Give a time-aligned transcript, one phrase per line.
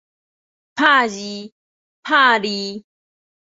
[0.75, 2.33] 拍餌